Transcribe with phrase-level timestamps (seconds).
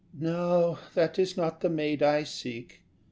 [0.19, 2.81] No, that is not the maid I seek.